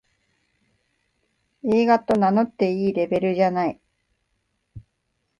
[1.63, 3.79] 映画と名乗っていいレベルじゃない